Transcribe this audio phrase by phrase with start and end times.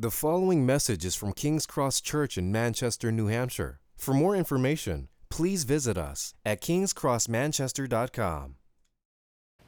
[0.00, 3.80] The following message is from King's Cross Church in Manchester, New Hampshire.
[3.96, 8.54] For more information, please visit us at kingscrossmanchester.com.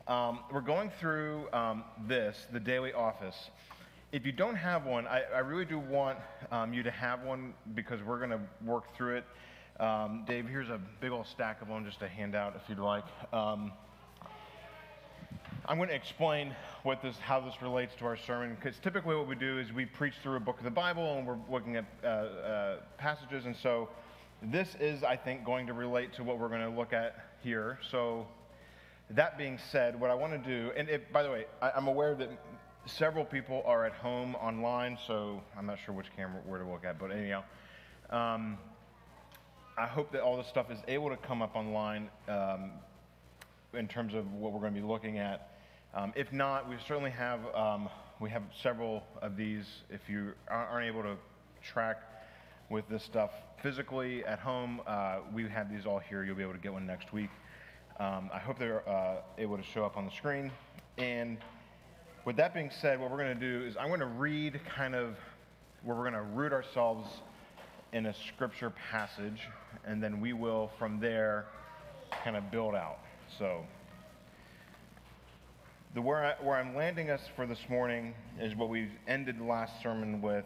[0.06, 3.50] Um, we're going through um, this, the daily office.
[4.12, 6.16] If you don't have one, I, I really do want
[6.52, 9.24] um, you to have one because we're going to work through it.
[9.82, 12.78] Um, Dave, here's a big old stack of them just to hand out if you'd
[12.78, 13.04] like.
[15.70, 19.28] I'm going to explain what this, how this relates to our sermon, because typically what
[19.28, 21.84] we do is we preach through a book of the Bible and we're looking at
[22.02, 23.88] uh, uh, passages, and so
[24.42, 27.78] this is, I think, going to relate to what we're going to look at here.
[27.88, 28.26] So,
[29.10, 32.16] that being said, what I want to do, and by the way, I, I'm aware
[32.16, 32.30] that
[32.86, 36.84] several people are at home online, so I'm not sure which camera where to look
[36.84, 37.44] at, but anyhow.
[38.10, 38.58] Um,
[39.78, 42.72] I hope that all this stuff is able to come up online um,
[43.72, 45.49] in terms of what we're going to be looking at.
[45.92, 47.88] Um, if not, we certainly have um,
[48.20, 49.64] we have several of these.
[49.90, 51.16] If you aren't able to
[51.62, 51.96] track
[52.68, 53.30] with this stuff
[53.60, 56.22] physically at home, uh, we have these all here.
[56.22, 57.30] You'll be able to get one next week.
[57.98, 60.52] Um, I hope they're uh, able to show up on the screen.
[60.96, 61.38] And
[62.24, 64.94] with that being said, what we're going to do is I'm going to read kind
[64.94, 65.16] of
[65.82, 67.08] where we're going to root ourselves
[67.92, 69.48] in a scripture passage,
[69.84, 71.46] and then we will from there
[72.22, 73.00] kind of build out.
[73.38, 73.64] So
[75.94, 79.44] the where, I, where I'm landing us for this morning is what we ended the
[79.44, 80.44] last sermon with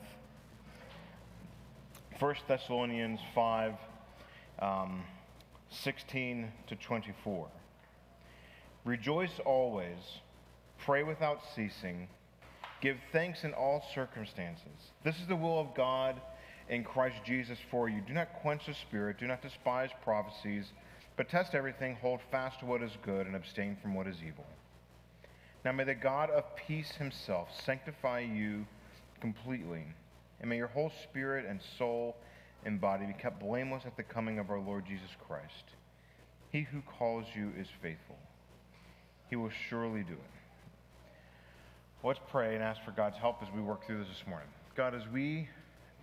[2.19, 3.75] 1 Thessalonians 5
[4.61, 5.03] um,
[5.71, 7.49] 16 to 24.
[8.87, 9.99] Rejoice always,
[10.79, 12.09] pray without ceasing,
[12.81, 14.93] give thanks in all circumstances.
[15.03, 16.23] This is the will of God
[16.71, 18.01] in Christ Jesus for you.
[18.07, 20.73] Do not quench the spirit, do not despise prophecies,
[21.19, 24.47] but test everything, hold fast to what is good, and abstain from what is evil.
[25.65, 28.67] Now may the God of peace himself sanctify you
[29.21, 29.85] completely,
[30.41, 32.17] and may your whole spirit and soul
[32.67, 35.65] and body be kept blameless at the coming of our Lord Jesus Christ.
[36.51, 38.19] He who calls you is faithful.
[39.31, 40.21] He will surely do it.
[42.07, 44.49] Let's pray and ask for God's help as we work through this this morning.
[44.77, 45.49] God, as we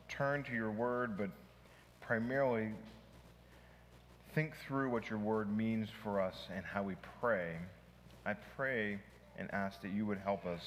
[0.09, 1.29] turn to your word, but
[2.01, 2.69] primarily
[4.33, 7.57] think through what your word means for us and how we pray,
[8.25, 8.99] I pray
[9.41, 10.61] and ask that you would help us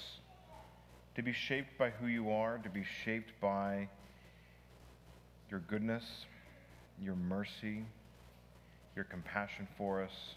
[1.14, 3.88] to be shaped by who you are, to be shaped by
[5.48, 6.04] your goodness,
[7.00, 7.84] your mercy,
[8.96, 10.34] your compassion for us.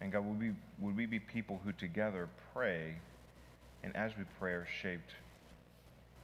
[0.00, 2.94] And God, would we, would we be people who together pray,
[3.82, 5.10] and as we pray, are shaped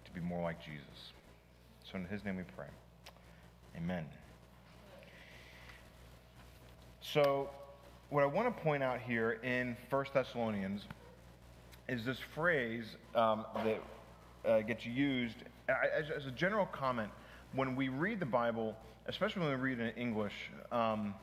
[0.05, 1.13] to be more like Jesus?
[1.91, 2.67] So in his name we pray.
[3.77, 4.05] Amen.
[7.01, 7.51] So,
[8.13, 10.83] what I want to point out here in 1 Thessalonians
[11.89, 12.85] is this phrase
[13.15, 13.83] um, that
[14.47, 15.37] uh, gets used
[15.67, 17.09] as, as, a general comment
[17.55, 20.35] when we read the Bible, especially when we read it in English.
[20.71, 21.15] Um,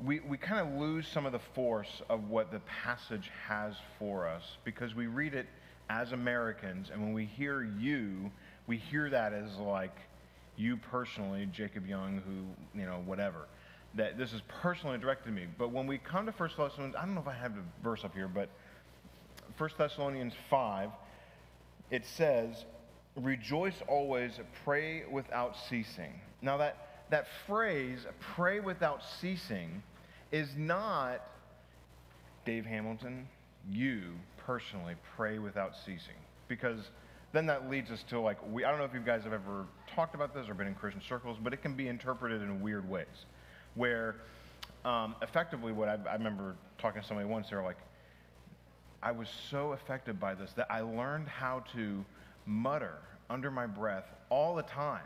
[0.00, 4.28] we, we kind of lose some of the force of what the passage has for
[4.28, 5.46] us because we read it
[5.90, 8.30] as Americans, and when we hear you,
[8.68, 9.96] we hear that as like
[10.56, 13.48] you personally, Jacob Young, who, you know, whatever
[13.96, 15.46] that this is personally directed to me.
[15.58, 18.04] But when we come to 1 Thessalonians, I don't know if I have the verse
[18.04, 18.48] up here, but
[19.56, 20.90] 1 Thessalonians 5,
[21.90, 22.64] it says,
[23.16, 24.32] Rejoice always,
[24.64, 26.20] pray without ceasing.
[26.42, 28.00] Now, that, that phrase,
[28.34, 29.82] pray without ceasing,
[30.32, 31.20] is not
[32.44, 33.28] Dave Hamilton,
[33.70, 34.02] you
[34.38, 36.16] personally pray without ceasing.
[36.48, 36.80] Because
[37.32, 39.66] then that leads us to like, we, I don't know if you guys have ever
[39.94, 42.88] talked about this or been in Christian circles, but it can be interpreted in weird
[42.88, 43.06] ways
[43.74, 44.16] where
[44.84, 47.78] um, effectively what I, I remember talking to somebody once, they were like,
[49.02, 52.04] I was so affected by this that I learned how to
[52.46, 52.98] mutter
[53.28, 55.04] under my breath all the time.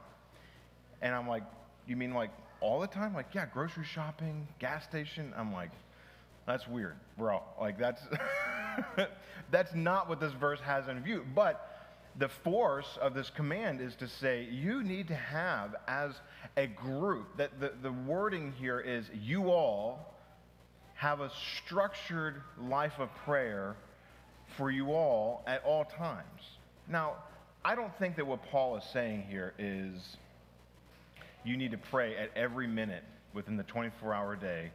[1.02, 1.42] And I'm like,
[1.86, 2.30] you mean like
[2.60, 3.14] all the time?
[3.14, 5.32] Like, yeah, grocery shopping, gas station.
[5.36, 5.70] I'm like,
[6.46, 7.42] that's weird, bro.
[7.60, 8.02] Like that's
[9.50, 11.26] that's not what this verse has in view.
[11.34, 16.14] But the force of this command is to say you need to have as
[16.56, 20.14] a group that the, the wording here is you all
[20.94, 21.30] have a
[21.64, 23.76] structured life of prayer
[24.56, 26.42] for you all at all times.
[26.88, 27.16] Now
[27.64, 30.16] i don't think that what paul is saying here is
[31.44, 33.02] you need to pray at every minute
[33.34, 34.70] within the 24 hour day.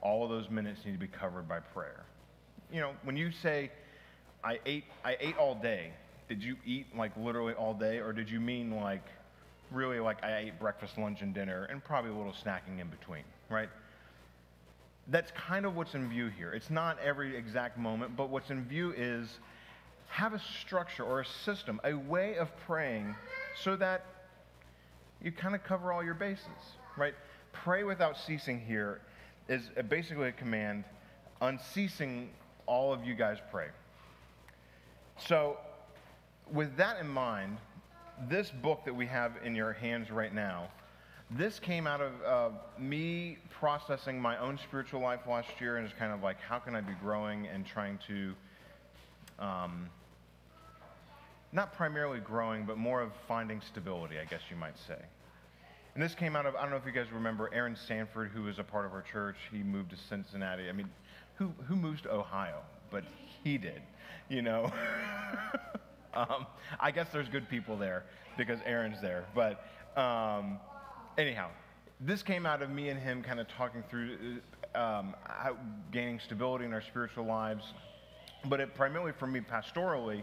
[0.00, 2.04] All of those minutes need to be covered by prayer.
[2.72, 3.70] You know when you say
[4.42, 5.92] i ate i ate all day
[6.30, 9.02] did you eat like literally all day, or did you mean like
[9.72, 13.24] really like I ate breakfast, lunch, and dinner, and probably a little snacking in between,
[13.48, 13.68] right?
[15.08, 16.52] That's kind of what's in view here.
[16.52, 19.38] It's not every exact moment, but what's in view is
[20.08, 23.14] have a structure or a system, a way of praying
[23.62, 24.04] so that
[25.22, 26.46] you kind of cover all your bases,
[26.96, 27.14] right?
[27.52, 29.00] Pray without ceasing here
[29.48, 30.84] is basically a command,
[31.40, 32.30] unceasing,
[32.66, 33.66] all of you guys pray.
[35.18, 35.58] So,
[36.52, 37.58] with that in mind,
[38.28, 40.68] this book that we have in your hands right now,
[41.30, 45.96] this came out of uh, me processing my own spiritual life last year and it's
[45.96, 48.34] kind of like, how can I be growing and trying to,
[49.38, 49.88] um,
[51.52, 54.98] not primarily growing, but more of finding stability, I guess you might say.
[55.94, 58.42] And this came out of, I don't know if you guys remember Aaron Sanford, who
[58.42, 59.36] was a part of our church.
[59.52, 60.68] He moved to Cincinnati.
[60.68, 60.88] I mean,
[61.34, 62.60] who, who moves to Ohio?
[62.90, 63.04] But
[63.44, 63.82] he did,
[64.28, 64.72] you know?
[66.14, 66.46] um,
[66.78, 68.04] I guess there's good people there
[68.36, 69.24] because Aaron's there.
[69.34, 69.64] But
[69.96, 70.58] um,
[71.18, 71.48] anyhow,
[72.00, 74.38] this came out of me and him kind of talking through
[74.74, 75.56] um, how,
[75.92, 77.64] gaining stability in our spiritual lives.
[78.46, 80.22] But it, primarily for me, pastorally,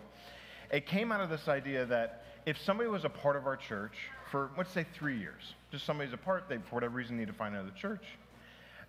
[0.72, 3.94] it came out of this idea that if somebody was a part of our church
[4.32, 7.34] for, let's say, three years, just somebody's a part, they, for whatever reason, need to
[7.34, 8.04] find another church,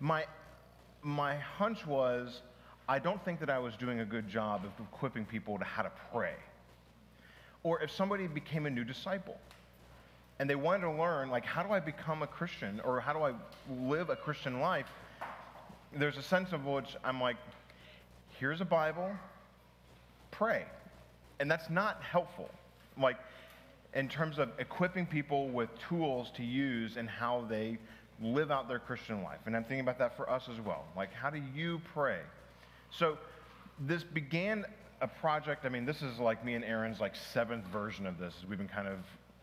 [0.01, 0.25] my,
[1.03, 2.41] my hunch was
[2.89, 5.83] I don't think that I was doing a good job of equipping people to how
[5.83, 6.33] to pray.
[7.63, 9.39] Or if somebody became a new disciple
[10.39, 13.21] and they wanted to learn, like, how do I become a Christian or how do
[13.21, 13.33] I
[13.89, 14.87] live a Christian life?
[15.93, 17.37] There's a sense of which I'm like,
[18.39, 19.11] here's a Bible,
[20.31, 20.65] pray.
[21.41, 22.51] And that's not helpful.
[22.97, 23.17] Like,
[23.95, 27.79] in terms of equipping people with tools to use and how they
[28.21, 29.39] live out their Christian life.
[29.47, 30.85] And I'm thinking about that for us as well.
[30.97, 32.19] Like, how do you pray?
[32.91, 33.19] So,
[33.81, 34.65] this began
[35.01, 35.65] a project.
[35.65, 38.35] I mean, this is like me and Aaron's like seventh version of this.
[38.49, 38.99] We've been kind of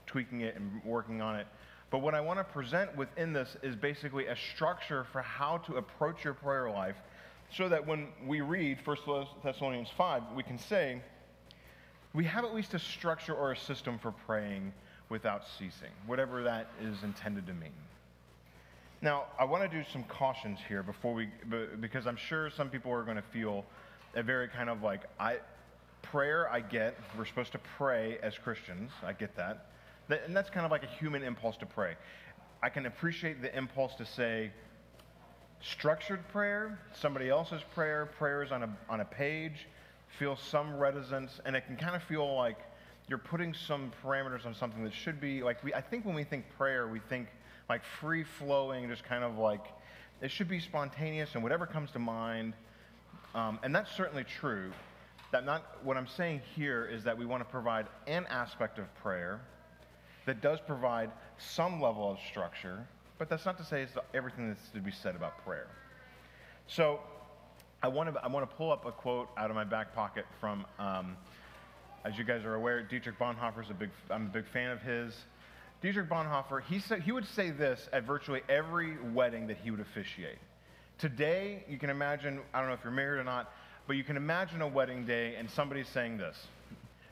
[0.06, 1.48] tweaking it and working on it.
[1.92, 5.78] But what I want to present within this is basically a structure for how to
[5.78, 6.98] approach your prayer life
[7.56, 8.98] so that when we read 1
[9.44, 11.02] Thessalonians 5, we can say,
[12.14, 14.74] we have at least a structure or a system for praying
[15.10, 17.72] without ceasing, whatever that is intended to mean.
[19.02, 21.30] Now, I want to do some cautions here before we,
[21.80, 23.64] because I'm sure some people are going to feel
[24.16, 25.38] a very kind of like, I,
[26.02, 26.98] prayer, I get.
[27.18, 28.92] We're supposed to pray as Christians.
[29.06, 29.68] I get that.
[30.10, 31.96] And that's kind of like a human impulse to pray.
[32.62, 34.52] I can appreciate the impulse to say,
[35.62, 39.68] structured prayer, somebody else's prayer, prayers on a, on a page,
[40.20, 42.58] feel some reticence, and it can kind of feel like
[43.08, 46.24] you're putting some parameters on something that should be like we, I think when we
[46.24, 47.28] think prayer, we think
[47.70, 49.66] like free flowing, just kind of like
[50.22, 52.54] it should be spontaneous and whatever comes to mind.
[53.36, 54.72] Um, and that's certainly true.
[55.32, 58.94] That not what I'm saying here is that we want to provide an aspect of
[58.96, 59.42] prayer
[60.26, 62.88] that does provide some level of structure,
[63.18, 65.68] but that's not to say it's everything that's to be said about prayer.
[66.68, 67.02] So
[67.84, 70.26] I want to I want to pull up a quote out of my back pocket
[70.40, 71.18] from, um,
[72.06, 74.82] as you guys are aware, Dietrich Bonhoeffer is a big I'm a big fan of
[74.82, 75.14] his.
[75.82, 79.82] Dietrich Bonhoeffer he said he would say this at virtually every wedding that he would
[79.82, 80.38] officiate.
[80.98, 83.52] Today, you can imagine I don't know if you're married or not,
[83.88, 86.48] but you can imagine a wedding day and somebody saying this.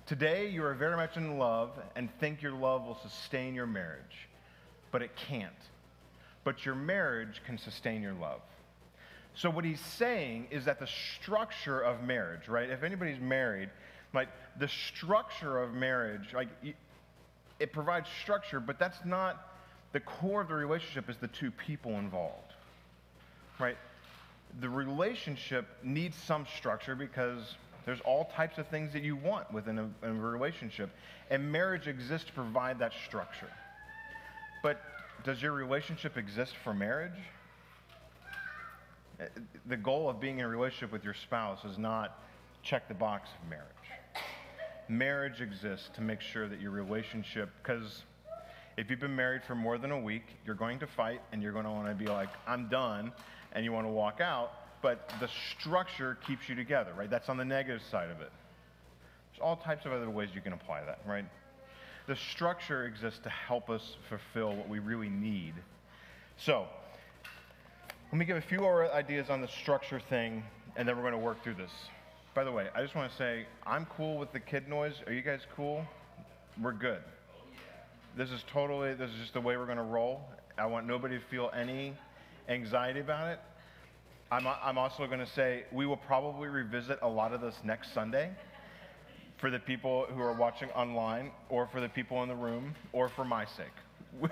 [0.06, 4.28] Today, you are very much in love and think your love will sustain your marriage,
[4.92, 5.52] but it can't.
[6.44, 8.42] But your marriage can sustain your love.
[9.36, 12.70] So, what he's saying is that the structure of marriage, right?
[12.70, 13.70] If anybody's married,
[14.14, 16.50] like the structure of marriage, like
[17.60, 19.56] it provides structure, but that's not
[19.92, 22.54] the core of the relationship, is the two people involved,
[23.64, 23.78] right?
[24.60, 27.56] The relationship needs some structure because
[27.86, 30.90] there's all types of things that you want within a, a relationship.
[31.30, 33.50] And marriage exists to provide that structure.
[34.62, 34.82] But
[35.24, 37.20] does your relationship exist for marriage?
[39.20, 39.26] Uh,
[39.66, 42.20] the goal of being in a relationship with your spouse is not
[42.62, 43.68] check the box of marriage.
[44.90, 48.04] Marriage exists to make sure that your relationship, because
[48.78, 51.52] if you've been married for more than a week, you're going to fight and you're
[51.52, 53.12] going to want to be like, I'm done,
[53.54, 54.52] and you want to walk out
[54.84, 57.10] but the structure keeps you together, right?
[57.10, 58.30] That's on the negative side of it.
[59.32, 61.26] There's all types of other ways you can apply that, right?
[62.06, 65.54] The structure exists to help us fulfill what we really need.
[66.38, 66.68] So,
[68.12, 70.44] let me give a few more ideas on the structure thing,
[70.76, 71.72] and then we're going to work through this.
[72.36, 74.96] By the way, I just want to say I'm cool with the kid noise.
[75.08, 75.86] Are you guys cool?
[76.62, 77.02] We're good.
[78.18, 80.28] This is totally, this is just the way we're going to roll.
[80.58, 81.94] I want nobody to feel any
[82.50, 83.40] anxiety about it.
[84.32, 87.94] I'm, I'm also going to say we will probably revisit a lot of this next
[87.94, 88.32] Sunday
[89.38, 93.10] for the people who are watching online or for the people in the room or
[93.10, 93.68] for my sake.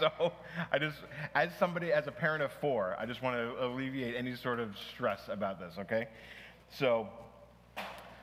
[0.00, 0.32] so
[0.72, 0.96] I just,
[1.34, 4.76] as somebody, as a parent of four, I just want to alleviate any sort of
[4.94, 6.08] stress about this, okay?
[6.70, 7.08] So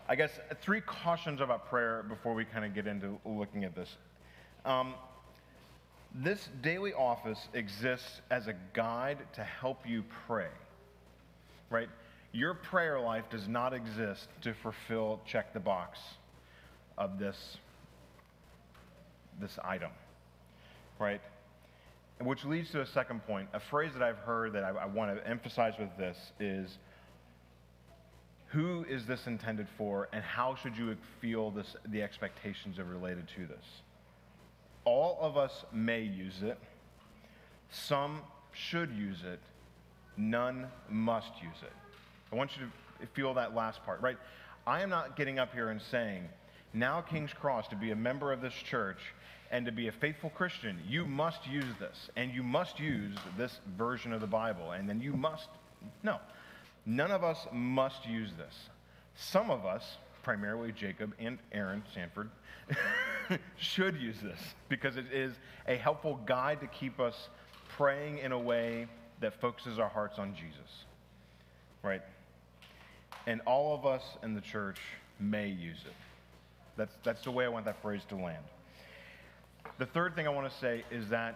[0.07, 3.95] I guess three cautions about prayer before we kind of get into looking at this.
[4.65, 4.95] Um,
[6.23, 10.47] this daily office exists as a guide to help you pray,
[11.69, 11.89] right?
[12.31, 15.99] Your prayer life does not exist to fulfill, check the box
[16.97, 17.57] of this,
[19.41, 19.91] this item,
[20.99, 21.21] right?
[22.21, 23.49] Which leads to a second point.
[23.53, 26.77] A phrase that I've heard that I, I want to emphasize with this is
[28.47, 33.27] who is this intended for and how should you feel this, the expectations are related
[33.35, 33.65] to this?
[34.85, 36.57] All of us may use it.
[37.69, 38.21] Some
[38.53, 39.39] should use it.
[40.17, 41.73] None must use it.
[42.31, 42.65] I want you
[43.01, 44.17] to feel that last part, right?
[44.65, 46.29] I am not getting up here and saying,
[46.73, 48.99] now King's Cross, to be a member of this church
[49.51, 53.59] and to be a faithful Christian, you must use this and you must use this
[53.77, 55.47] version of the Bible and then you must.
[56.03, 56.19] No,
[56.85, 58.69] none of us must use this.
[59.15, 62.31] Some of us, primarily Jacob and Aaron Sanford,
[63.57, 64.39] should use this
[64.69, 65.35] because it is
[65.67, 67.29] a helpful guide to keep us
[67.77, 68.87] praying in a way
[69.21, 70.85] that focuses our hearts on Jesus.
[71.83, 72.01] Right?
[73.27, 74.79] And all of us in the church
[75.19, 75.93] may use it.
[76.75, 78.43] That's, that's the way I want that phrase to land.
[79.77, 81.35] The third thing I want to say is that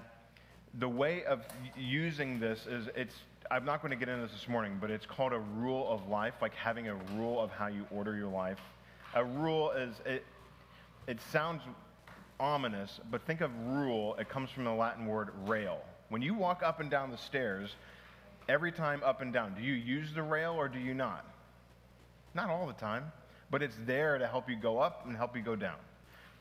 [0.79, 1.41] the way of
[1.77, 3.15] using this is it's
[3.51, 6.07] I'm not going to get into this this morning, but it's called a rule of
[6.07, 8.59] life, like having a rule of how you order your life.
[9.15, 10.23] A rule is it
[11.07, 11.63] it sounds
[12.39, 15.81] ominous, but think of rule, it comes from the Latin word rail.
[16.09, 17.75] When you walk up and down the stairs,
[18.47, 21.25] every time up and down, do you use the rail or do you not?
[22.33, 23.11] Not all the time,
[23.49, 25.77] but it's there to help you go up and help you go down,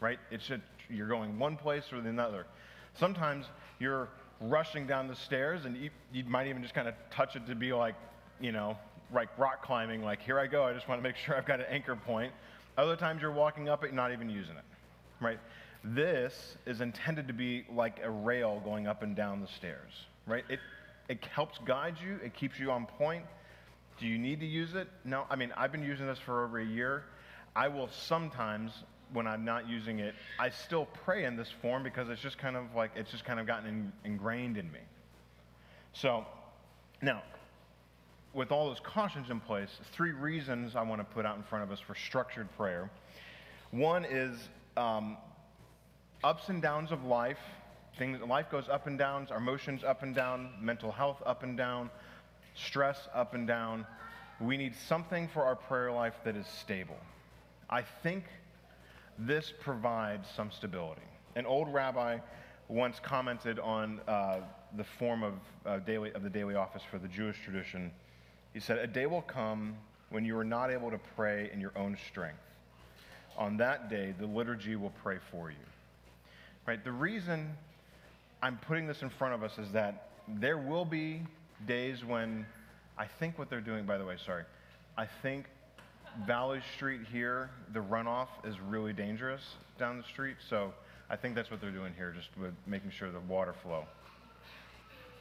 [0.01, 0.19] right?
[0.31, 0.61] It's a,
[0.91, 2.47] you're going one place or the other.
[2.95, 3.47] Sometimes
[3.79, 4.09] you're
[4.41, 7.55] rushing down the stairs and you, you might even just kind of touch it to
[7.55, 7.95] be like,
[8.41, 8.77] you know,
[9.13, 11.61] like rock climbing, like here I go, I just want to make sure I've got
[11.61, 12.33] an anchor point.
[12.79, 14.65] Other times you're walking up it, you're not even using it,
[15.21, 15.41] right?
[15.83, 19.93] This is intended to be like a rail going up and down the stairs,
[20.27, 20.45] right?
[20.49, 20.61] It,
[21.09, 23.25] it helps guide you, it keeps you on point.
[23.99, 24.89] Do you need to use it?
[25.05, 25.25] No.
[25.29, 27.03] I mean, I've been using this for over a year.
[27.57, 28.71] I will sometimes,
[29.13, 32.57] when I'm not using it, I still pray in this form because it's just kind
[32.57, 34.79] of like, it's just kind of gotten in, ingrained in me.
[35.95, 36.25] So,
[37.03, 37.25] now,
[38.35, 41.65] with all those cautions in place, three reasons I want to put out in front
[41.65, 42.91] of us for structured prayer.
[43.71, 44.37] One is
[44.77, 45.17] um,
[46.23, 47.39] ups and downs of life.
[47.99, 51.57] Things, life goes up and down, our emotions up and down, mental health up and
[51.57, 51.91] down,
[52.55, 53.87] stress up and down.
[54.41, 56.99] We need something for our prayer life that is stable.
[57.69, 58.25] I think
[59.19, 61.03] this provides some stability.
[61.35, 62.19] An old rabbi
[62.69, 64.41] once commented on uh,
[64.77, 65.35] the form of,
[65.67, 67.91] uh, daily, of the daily office for the Jewish tradition.
[68.53, 69.77] He said, A day will come
[70.11, 72.39] when you are not able to pray in your own strength.
[73.37, 75.57] On that day, the liturgy will pray for you.
[76.67, 76.83] Right?
[76.83, 77.51] The reason
[78.43, 81.23] I'm putting this in front of us is that there will be
[81.67, 82.47] days when
[82.97, 84.45] I think what they're doing, by the way, sorry,
[84.97, 85.47] I think
[86.27, 89.43] Valley Street here, the runoff is really dangerous
[89.79, 90.37] down the street.
[90.49, 90.73] So
[91.09, 93.85] I think that's what they're doing here, just with making sure the water flow.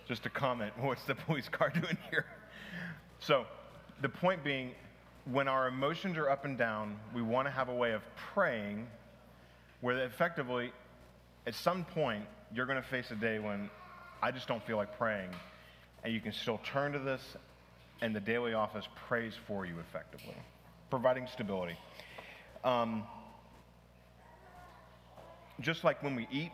[0.08, 2.26] Just a comment, what's the police car doing here?
[3.20, 3.46] So
[4.02, 4.72] the point being,
[5.26, 8.02] when our emotions are up and down, we want to have a way of
[8.34, 8.88] praying
[9.82, 10.72] where effectively,
[11.46, 13.70] at some point, you're going to face a day when
[14.22, 15.30] I just don't feel like praying.
[16.04, 17.22] And you can still turn to this,
[18.02, 20.36] and the daily office prays for you effectively,
[20.90, 21.78] providing stability.
[22.64, 23.04] Um,
[25.60, 26.54] just like when we eat,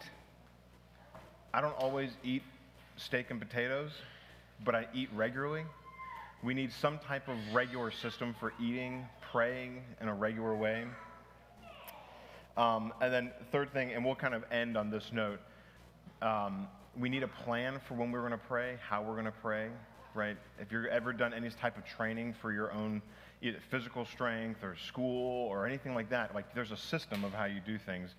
[1.54, 2.44] I don't always eat
[2.98, 3.92] steak and potatoes,
[4.64, 5.64] but I eat regularly.
[6.44, 10.86] We need some type of regular system for eating, praying in a regular way.
[12.58, 15.40] Um, and then, third thing, and we'll kind of end on this note
[16.24, 16.68] um,
[17.00, 19.70] we need a plan for when we're going to pray, how we're going to pray,
[20.14, 20.38] right?
[20.60, 23.02] If you've ever done any type of training for your own
[23.70, 27.60] physical strength or school or anything like that, like there's a system of how you
[27.66, 28.12] do things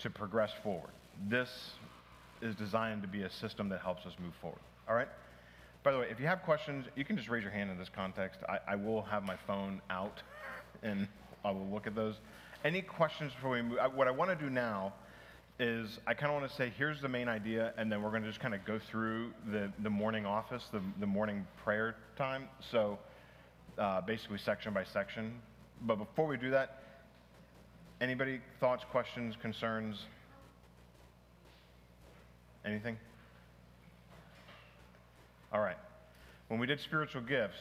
[0.00, 0.90] to progress forward.
[1.28, 1.70] This
[2.40, 4.60] is designed to be a system that helps us move forward.
[4.88, 5.08] All right?
[5.82, 7.90] By the way, if you have questions, you can just raise your hand in this
[7.94, 8.38] context.
[8.48, 10.22] I, I will have my phone out
[10.82, 11.08] and
[11.44, 12.14] I will look at those.
[12.64, 13.78] Any questions before we move?
[13.94, 14.92] What I want to do now
[15.58, 18.22] is I kind of want to say, here's the main idea, and then we're going
[18.22, 22.48] to just kind of go through the, the morning office, the, the morning prayer time.
[22.70, 22.98] So
[23.76, 25.40] uh, basically section by section.
[25.82, 26.82] But before we do that,
[28.00, 30.04] anybody thoughts, questions, concerns?
[32.64, 32.96] Anything?
[35.52, 35.76] All right.
[36.48, 37.58] When we did spiritual gifts,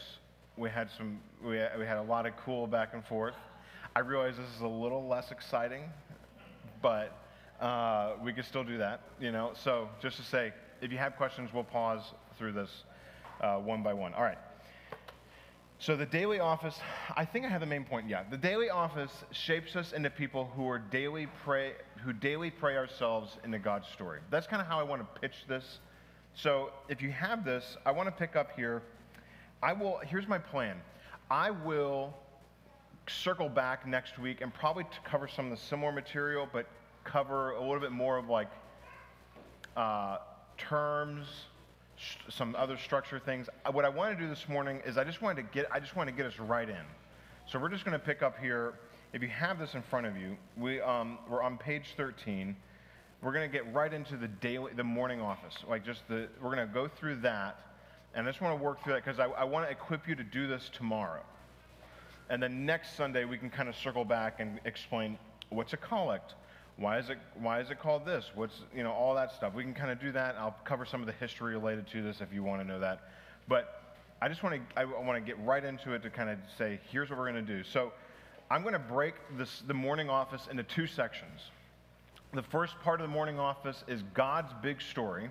[0.55, 3.36] we had some, we, we had a lot of cool back and forth.
[3.93, 5.83] I realize this is a little less exciting,
[6.81, 7.17] but
[7.60, 9.51] uh, we can still do that, you know.
[9.62, 12.01] So just to say, if you have questions, we'll pause
[12.38, 12.69] through this
[13.41, 14.13] uh, one by one.
[14.13, 14.38] All right.
[15.77, 16.79] So the daily office,
[17.17, 18.07] I think I have the main point.
[18.07, 21.74] Yeah, the daily office shapes us into people who are daily pray,
[22.05, 24.21] who daily pray ourselves into God's story.
[24.29, 25.79] That's kind of how I want to pitch this.
[26.36, 28.82] So if you have this, I want to pick up here.
[29.62, 30.00] I will.
[30.06, 30.78] Here's my plan.
[31.30, 32.14] I will
[33.08, 36.68] circle back next week and probably cover some of the similar material, but
[37.04, 38.50] cover a little bit more of like
[39.76, 40.18] uh,
[40.58, 41.28] terms,
[42.30, 43.48] some other structure things.
[43.72, 45.96] What I want to do this morning is I just wanted to get I just
[45.96, 46.86] want to get us right in.
[47.48, 48.76] So we're just going to pick up here.
[49.14, 52.56] If you have this in front of you, we um, we're on page 13.
[53.22, 55.56] We're going to get right into the daily the morning office.
[55.70, 57.60] Like just the we're going to go through that,
[58.16, 60.16] and I just want to work through that because I, I want to equip you
[60.16, 61.22] to do this tomorrow.
[62.30, 66.34] And then next Sunday we can kind of circle back and explain what's a collect,
[66.78, 68.32] why is it why is it called this?
[68.34, 69.54] What's you know all that stuff.
[69.54, 70.36] We can kind of do that.
[70.38, 73.01] I'll cover some of the history related to this if you want to know that.
[73.48, 73.82] But
[74.20, 76.80] I just want to I want to get right into it to kind of say
[76.92, 77.63] here's what we're going to do.
[77.63, 77.92] So
[78.50, 81.42] I'm going to break this the morning office into two sections.
[82.34, 85.30] The first part of the morning office is God's big story,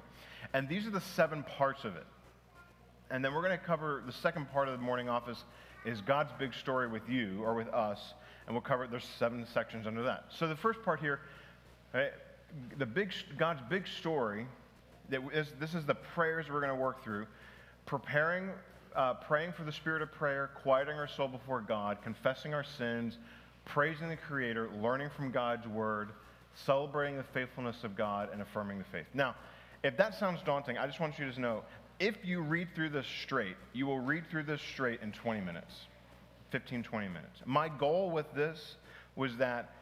[0.53, 2.07] and these are the seven parts of it.
[3.11, 5.45] And then we're going to cover the second part of the morning office
[5.85, 8.15] is God's big story with you or with us,
[8.47, 10.27] and we'll cover there's seven sections under that.
[10.29, 11.21] So the first part here
[11.93, 12.13] Right?
[12.79, 14.47] The big, God's big story,
[15.09, 17.27] that is, this is the prayers we're going to work through.
[17.87, 18.51] Preparing,
[18.95, 23.19] uh, praying for the spirit of prayer, quieting our soul before God, confessing our sins,
[23.65, 26.11] praising the Creator, learning from God's word,
[26.55, 29.07] celebrating the faithfulness of God, and affirming the faith.
[29.15, 29.35] Now,
[29.83, 31.63] if that sounds daunting, I just want you to know
[31.99, 35.75] if you read through this straight, you will read through this straight in 20 minutes,
[36.51, 37.41] 15, 20 minutes.
[37.45, 38.77] My goal with this
[39.17, 39.75] was that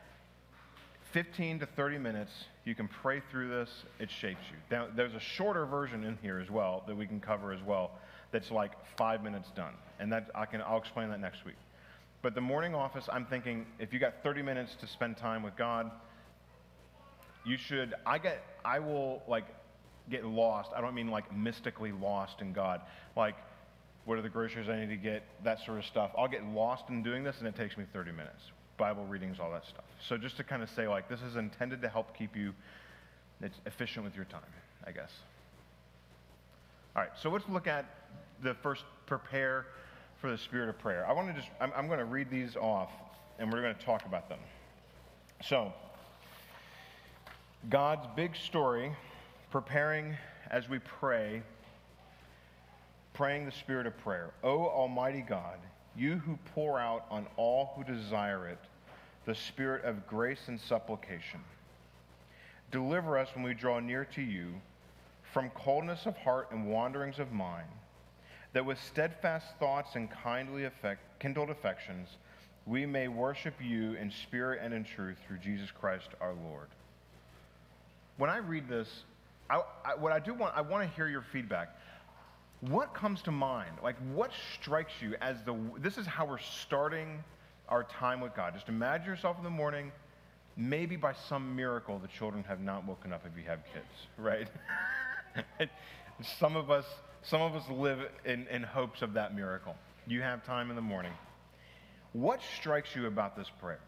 [1.13, 2.33] 15 to 30 minutes.
[2.65, 3.71] You can pray through this.
[3.99, 4.57] It shapes you.
[4.71, 7.93] Now, there's a shorter version in here as well that we can cover as well.
[8.31, 10.61] That's like five minutes done, and that I can.
[10.61, 11.57] I'll explain that next week.
[12.21, 15.57] But the morning office, I'm thinking if you got 30 minutes to spend time with
[15.57, 15.91] God,
[17.49, 17.95] you should.
[18.07, 18.43] I get.
[18.65, 19.47] I will like
[20.11, 20.71] get lost.
[20.77, 22.81] I don't mean like mystically lost in God.
[23.17, 23.37] Like,
[24.05, 25.25] what are the groceries I need to get?
[25.45, 26.11] That sort of stuff.
[26.17, 28.43] I'll get lost in doing this, and it takes me 30 minutes.
[28.77, 29.85] Bible readings, all that stuff.
[30.09, 32.55] So just to kind of say, like, this is intended to help keep you
[33.41, 34.41] it's efficient with your time,
[34.87, 35.13] I guess.
[36.97, 37.85] All right, so let's look at
[38.43, 39.67] the first prepare
[40.21, 41.07] for the spirit of prayer.
[41.07, 42.91] I want to just, I'm, I'm going to read these off
[43.39, 44.41] and we're going to talk about them.
[45.45, 45.73] So,
[47.69, 48.93] God's big story,
[49.51, 50.17] preparing
[50.51, 51.43] as we pray,
[53.13, 54.31] praying the spirit of prayer.
[54.43, 55.59] O Almighty God,
[55.95, 58.59] you who pour out on all who desire it
[59.27, 61.41] the spirit of grace and supplication.
[62.71, 64.55] Deliver us when we draw near to you
[65.35, 67.69] from coldness of heart and wanderings of mind,
[68.55, 72.09] that with steadfast thoughts and kindly affect, kindled affections,
[72.65, 76.69] we may worship you in spirit and in truth through Jesus Christ our Lord.
[78.19, 78.89] When I read this,
[79.49, 81.71] I, I, what I do want, I want to hear your feedback
[82.61, 83.77] what comes to mind?
[83.83, 87.23] Like, what strikes you as the, this is how we're starting
[87.69, 88.55] our time with God?
[88.55, 89.93] Just imagine yourself in the morning,
[90.57, 93.87] maybe by some miracle the children have not woken up if you have kids,
[94.19, 94.49] right?
[96.39, 96.87] some of us,
[97.23, 99.77] some of us live in, in hopes of that miracle.
[100.07, 101.13] You have time in the morning.
[102.13, 103.81] What strikes you about this prayer?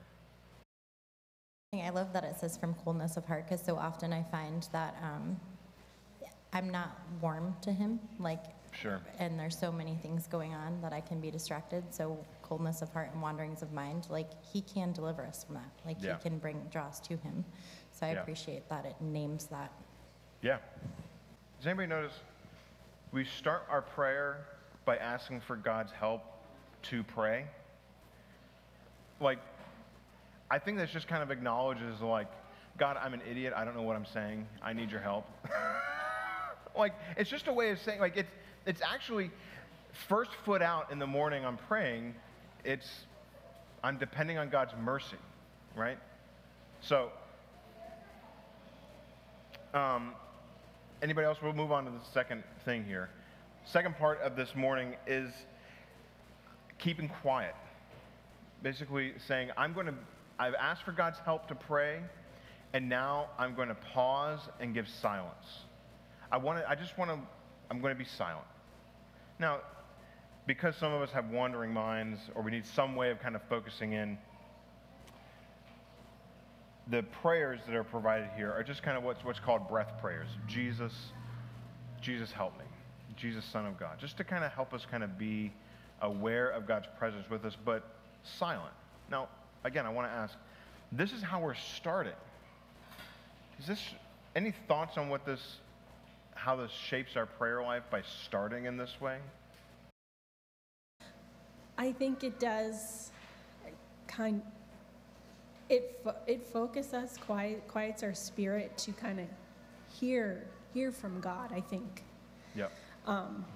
[1.73, 4.97] I love that it says from coldness of heart because so often I find that
[5.01, 5.39] um,
[6.53, 8.01] I'm not warm to him.
[8.19, 9.01] Like Sure.
[9.21, 11.85] And there's so many things going on that I can be distracted.
[11.95, 15.71] So coldness of heart and wanderings of mind, like he can deliver us from that.
[15.87, 16.17] Like Yeah.
[16.17, 17.45] he can bring draw us to him.
[17.93, 18.21] So I Yeah.
[18.21, 19.71] appreciate that it names that.
[20.43, 20.59] Yeah.
[21.59, 22.19] Does anybody notice
[23.13, 24.45] we start our prayer
[24.85, 26.23] by asking for God's help
[26.83, 27.47] to pray?
[29.21, 29.39] Like,
[30.51, 32.29] I think this just kind of acknowledges, like,
[32.79, 33.53] God, I'm an idiot.
[33.57, 34.47] I don't know what I'm saying.
[34.63, 35.27] I need your help.
[36.77, 38.31] like, it's just a way of saying, like, it's,
[38.67, 39.31] it's actually
[40.09, 42.15] first foot out in the morning I'm praying,
[42.65, 42.89] it's
[43.83, 45.17] I'm depending on God's mercy,
[45.75, 45.99] right?
[46.83, 47.11] So,
[49.73, 50.15] um,
[51.03, 51.39] anybody else?
[51.43, 53.09] We'll move on to the second thing here.
[53.65, 55.33] Second part of this morning is
[56.79, 57.55] keeping quiet.
[58.63, 59.95] Basically saying, I'm going to,
[60.41, 62.01] I've asked for God's help to pray,
[62.73, 65.65] and now I'm going to pause and give silence.
[66.33, 67.19] I want to, I just want to,
[67.71, 68.47] I'm going to be silent.
[69.39, 69.59] Now,
[70.47, 73.43] because some of us have wandering minds or we need some way of kind of
[73.51, 74.17] focusing in,
[76.89, 80.29] the prayers that are provided here are just kind of what's, what's called breath prayers.
[80.49, 80.93] Jesus,
[82.01, 82.65] Jesus, help me.
[83.15, 83.99] Jesus, Son of God.
[83.99, 85.53] Just to kind of help us kind of be
[86.01, 87.85] aware of God's presence with us, but
[88.23, 88.73] silent.
[89.11, 89.29] Now,
[89.65, 90.35] again, I want to ask
[90.93, 92.13] this is how we're starting.
[93.59, 93.81] Is this
[94.35, 95.59] any thoughts on what this,
[96.35, 99.19] how this shapes our prayer life by starting in this way?
[101.79, 103.11] I think it does
[104.07, 104.43] kind
[105.69, 109.27] it it focuses us quiet quiets our spirit to kind of
[109.89, 110.45] hear
[110.75, 112.03] hear from God, I think.
[112.55, 112.67] Yeah.
[113.07, 113.47] Um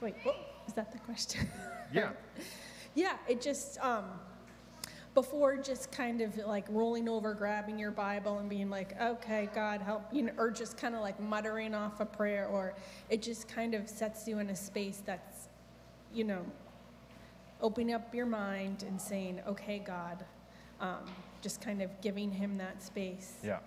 [0.00, 1.46] wait, what is that the question?
[1.92, 2.10] Yeah.
[2.94, 4.06] yeah, it just um
[5.14, 9.80] before just kind of like rolling over, grabbing your Bible and being like, okay, God
[9.80, 12.74] help, you know, or just kind of like muttering off a prayer, or
[13.08, 15.48] it just kind of sets you in a space that's,
[16.12, 16.44] you know,
[17.60, 20.24] opening up your mind and saying, okay, God,
[20.80, 21.04] um,
[21.42, 23.34] just kind of giving Him that space.
[23.44, 23.58] Yeah.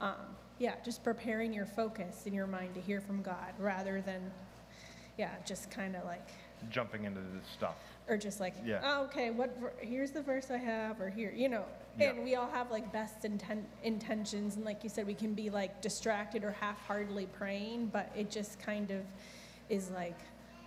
[0.00, 0.14] Um,
[0.58, 4.30] yeah, just preparing your focus in your mind to hear from God rather than,
[5.18, 6.30] yeah, just kind of like,
[6.70, 7.76] Jumping into this stuff.
[8.08, 8.80] or just like, Yeah.
[8.84, 11.64] oh, okay, what, ver- here's the verse I have, or here, you know.
[11.98, 12.10] Yeah.
[12.10, 15.48] And we all have like best inten- intentions, and like you said, we can be
[15.48, 19.00] like distracted or half-heartedly praying, but it just kind of
[19.70, 20.18] is like,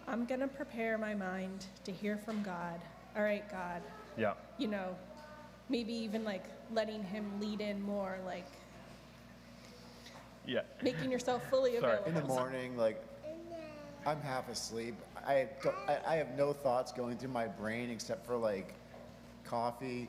[0.08, 2.80] I'm gonna prepare my mind to hear from God.
[3.16, 3.82] All right, God,
[4.18, 4.34] Yeah.
[4.58, 4.96] you know,
[5.70, 8.48] maybe even like letting Him lead in more, like
[10.46, 10.62] Yeah.
[10.82, 11.98] making yourself fully Sorry.
[11.98, 12.08] available.
[12.08, 13.04] In the morning, like,
[14.06, 14.96] I'm half asleep.
[15.28, 18.74] I, don't- I, I have no thoughts going through my brain except for like
[19.44, 20.08] coffee,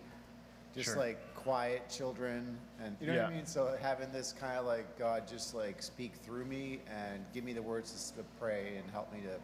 [0.75, 0.97] just Sure.
[0.97, 3.37] like quiet children, and you know what I Yeah.
[3.37, 3.47] mean.
[3.47, 7.53] So having this kind of like God just like speak through me and give me
[7.53, 9.39] the words to s- to pray and help me to.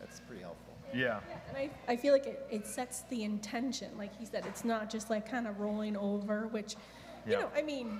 [0.00, 0.74] That's pretty helpful.
[0.94, 1.20] Yeah.
[1.48, 3.90] And I, I feel like it, it sets the intention.
[3.96, 6.74] Like he said, it's not just like kind of rolling over, which,
[7.26, 7.40] you Yeah.
[7.40, 7.98] know, I mean,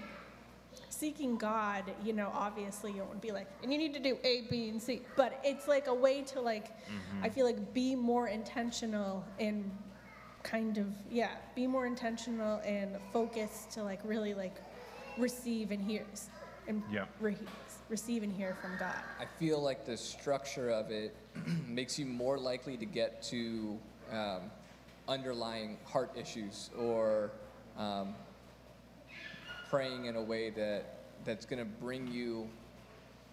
[0.99, 4.43] seeking God, you know, obviously you won't be like, and you need to do A,
[4.51, 5.03] B, and C.
[5.17, 6.73] But it's like a way to like,
[7.23, 9.71] I feel like be more intentional and
[10.43, 14.55] kind of, yeah, be more intentional and focused to like really like
[15.19, 16.07] receive and hear
[16.69, 17.05] and Yeah.
[17.21, 17.37] re-
[17.89, 19.01] receive and hear from God.
[19.21, 21.15] I feel like the structure of it
[21.67, 23.79] makes you more likely to get to
[24.11, 24.51] um,
[25.09, 27.33] underlying heart issues or
[27.79, 28.15] um,
[29.71, 30.85] praying in a way that
[31.25, 32.49] that's going to bring you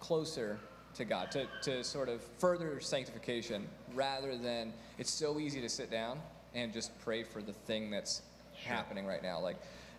[0.00, 0.58] closer
[0.94, 5.90] to God, to, to sort of further sanctification, rather than it's so easy to sit
[5.90, 6.20] down
[6.54, 8.22] and just pray for the thing that's
[8.64, 9.40] happening right now.
[9.40, 9.56] Like,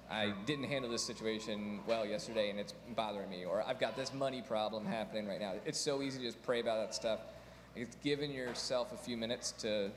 [0.09, 4.13] I didn't handle this situation well yesterday and it's bothering me, or I've got this
[4.13, 5.53] money problem happening right now.
[5.65, 7.19] It's so easy to just pray about that stuff.
[7.75, 9.91] It's giving yourself a few minutes to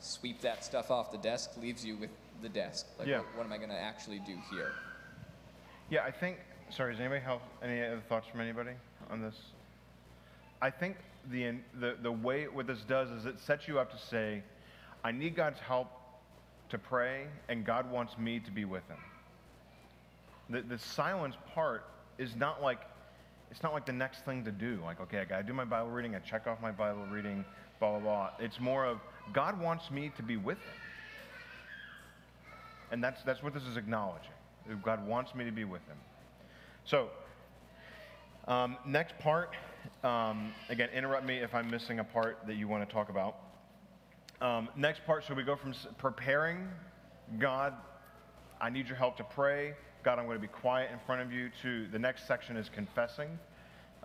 [0.00, 2.10] sweep that stuff off the desk leaves you with
[2.42, 2.86] the desk.
[2.98, 3.18] Like, Yeah.
[3.18, 4.72] what, what am I going to actually do here?
[5.90, 6.38] Yeah, I think.
[6.70, 8.72] Sorry, does anybody have any other thoughts from anybody
[9.08, 9.36] on this?
[10.60, 10.96] I think
[11.30, 14.42] the the the way what this does is it sets you up to say,
[15.04, 15.88] I need God's help
[16.70, 18.98] to pray, and God wants me to be with Him.
[20.50, 21.84] The the silence part
[22.18, 22.80] is not like
[23.50, 24.80] it's not like the next thing to do.
[24.84, 26.16] Like, okay, I got to do my Bible reading.
[26.16, 27.44] I check off my Bible reading.
[27.78, 28.30] Blah blah blah.
[28.40, 28.98] It's more of
[29.32, 30.80] God wants me to be with Him.
[32.90, 34.30] And that's, that's what this is acknowledging.
[34.84, 35.96] God wants me to be with him.
[36.84, 37.08] So,
[38.46, 39.54] um, next part,
[40.04, 43.36] um, again, interrupt me if I'm missing a part that you want to talk about.
[44.40, 46.68] Um, next part, so we go from preparing,
[47.38, 47.72] God,
[48.60, 49.74] I need your help to pray.
[50.04, 52.68] God, I'm going to be quiet in front of you, to the next section is
[52.68, 53.38] confessing.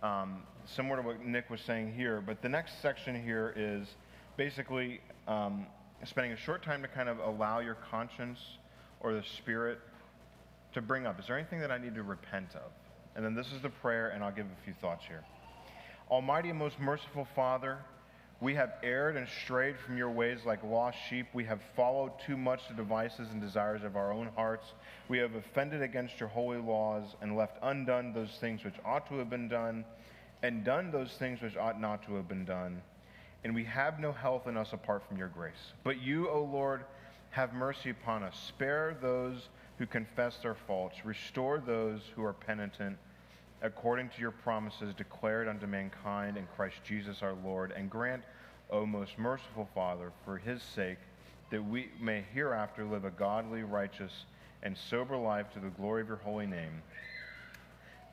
[0.02, 3.88] Um, similar to what Nick was saying here, but the next section here is
[4.38, 5.67] basically um,
[6.06, 8.39] spending a short time to kind of allow your conscience
[9.02, 9.80] or the spirit
[10.74, 11.20] to bring up.
[11.20, 12.72] Is there anything that I need to repent of?
[13.16, 15.24] And then this is the prayer, and I'll give a few thoughts here.
[16.10, 17.80] Almighty and most merciful Father,
[18.40, 21.28] we have erred and strayed from your ways like lost sheep.
[21.34, 24.66] We have followed too much the devices and desires of our own hearts.
[25.10, 29.18] We have offended against your holy laws and left undone those things which ought to
[29.18, 29.86] have been done,
[30.42, 32.82] and done those things which ought not to have been done.
[33.44, 35.74] And we have no health in us apart from your grace.
[35.84, 36.86] But you, O Lord,
[37.32, 38.36] have mercy upon us.
[38.48, 39.50] Spare those
[39.82, 41.04] who confess their faults.
[41.04, 42.96] Restore those who are penitent
[43.63, 48.22] according to your promises declared unto mankind in Christ Jesus our Lord, and grant,
[48.70, 51.00] O most merciful Father, for his sake,
[51.50, 54.26] that we may hereafter live a godly, righteous,
[54.62, 56.84] and sober life to the glory of your holy name.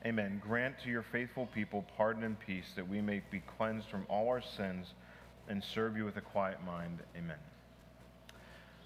[0.03, 0.41] Amen.
[0.43, 4.27] Grant to your faithful people pardon and peace, that we may be cleansed from all
[4.27, 4.87] our sins
[5.47, 6.97] and serve you with a quiet mind.
[7.15, 7.37] Amen.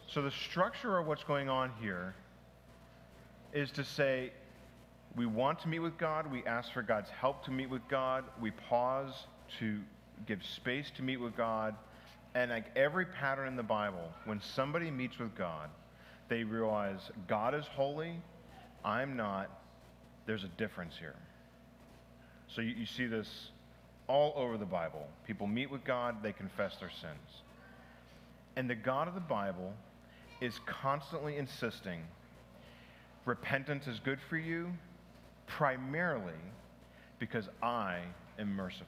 [0.05, 2.13] So, the structure of what's going on here
[3.53, 4.31] is to say,
[5.15, 8.23] we want to meet with God, we ask for God's help to meet with God,
[8.41, 9.13] we pause
[9.59, 9.79] to
[10.25, 11.75] give space to meet with God.
[12.35, 15.69] And like every pattern in the Bible, when somebody meets with God,
[16.29, 18.15] they realize God is holy,
[18.83, 19.49] I'm not,
[20.25, 21.15] there's a difference here.
[22.47, 23.49] So you, you see this
[24.07, 25.05] all over the Bible.
[25.27, 27.41] People meet with God, they confess their sins.
[28.55, 29.73] And the God of the Bible
[30.41, 32.01] is constantly insisting
[33.25, 34.71] repentance is good for you,
[35.47, 36.33] primarily
[37.19, 37.99] because I
[38.39, 38.87] am merciful.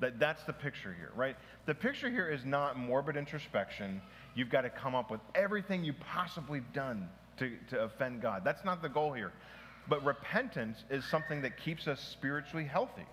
[0.00, 1.36] That, that's the picture here, right?
[1.66, 4.00] The picture here is not morbid introspection.
[4.34, 8.42] You've got to come up with everything you possibly done to, to offend God.
[8.44, 9.32] That's not the goal here.
[9.88, 13.06] But repentance is something that keeps us spiritually healthy.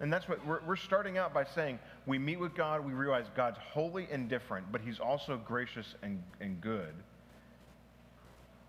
[0.00, 3.26] And that's what we're, we're starting out by saying we meet with God, we realize
[3.34, 6.94] God's holy and different, but He's also gracious and, and good.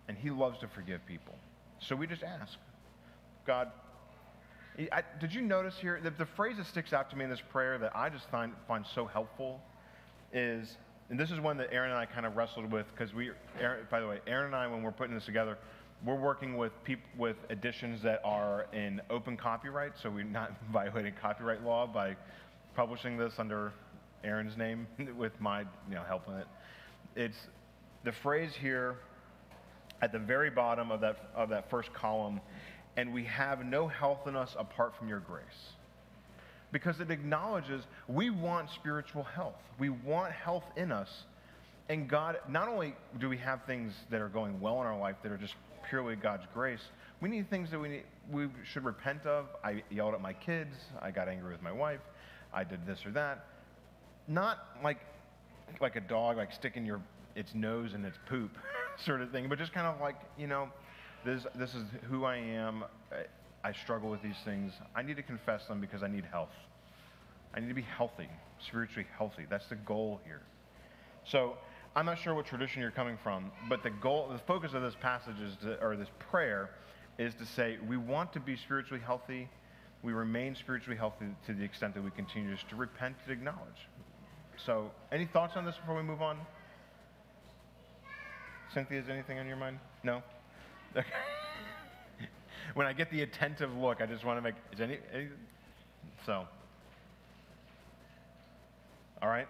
[0.09, 1.35] And He loves to forgive people.
[1.79, 2.57] So we just ask
[3.47, 3.71] God,
[4.91, 7.41] I, did you notice here that the phrase that sticks out to me in this
[7.41, 9.61] prayer that I just find, find so helpful
[10.33, 10.77] is,
[11.09, 13.85] and this is one that Aaron and I kind of wrestled with because we, Aaron,
[13.89, 15.57] by the way, Aaron and I, when we're putting this together,
[16.05, 21.13] we're working with people with editions that are in open copyright, so we're not violating
[21.21, 22.15] copyright law by
[22.75, 23.73] publishing this under
[24.23, 26.47] Aaron's name with my you know help in it.
[27.15, 27.47] It's
[28.03, 28.97] the phrase here
[30.01, 32.39] at the very bottom of that of that first column,
[32.97, 35.73] and we have no health in us apart from your grace.
[36.71, 39.55] Because it acknowledges we want spiritual health.
[39.79, 41.09] We want health in us.
[41.89, 45.15] And God, not only do we have things that are going well in our life
[45.23, 45.55] that are just
[45.89, 46.81] purely God's grace.
[47.21, 49.47] We need things that we, need, we should repent of.
[49.63, 50.75] I yelled at my kids.
[51.01, 51.99] I got angry with my wife.
[52.53, 53.45] I did this or that.
[54.27, 54.99] Not like,
[55.81, 57.01] like a dog, like sticking your,
[57.35, 58.51] its nose in its poop
[59.05, 60.69] sort of thing, but just kind of like, you know,
[61.25, 62.83] this, this is who I am.
[63.63, 64.73] I, struggle with these things.
[64.95, 66.53] I need to confess them because I need health.
[67.53, 68.29] I need to be healthy,
[68.65, 69.45] spiritually healthy.
[69.49, 70.41] That's the goal here.
[71.25, 71.57] So
[71.95, 74.95] I'm not sure what tradition you're coming from, but the goal, the focus of this
[75.01, 76.69] passage is to, or this prayer
[77.17, 79.49] is to say we want to be spiritually healthy.
[80.03, 83.89] We remain spiritually healthy to the extent that we continue just to repent and acknowledge.
[84.65, 86.37] So, any thoughts on this before we move on?
[88.73, 89.79] Cynthia, is anything on your mind?
[90.03, 90.21] No?
[90.95, 91.07] Okay.
[92.75, 95.29] when I get the attentive look, I just want to make, is any, any
[96.25, 96.45] so.
[99.21, 99.47] All right.